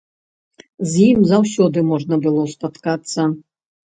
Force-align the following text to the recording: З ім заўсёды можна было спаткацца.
З 0.93 1.03
ім 1.09 1.19
заўсёды 1.31 1.83
можна 1.89 2.17
было 2.23 2.47
спаткацца. 2.55 3.27